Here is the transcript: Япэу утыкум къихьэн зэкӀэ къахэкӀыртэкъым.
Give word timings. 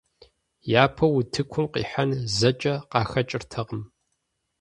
Япэу 0.83 1.13
утыкум 1.19 1.65
къихьэн 1.73 2.09
зэкӀэ 2.37 2.75
къахэкӀыртэкъым. 2.91 3.81